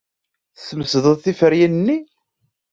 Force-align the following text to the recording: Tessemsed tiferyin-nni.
Tessemsed 0.55 1.05
tiferyin-nni. 1.23 1.97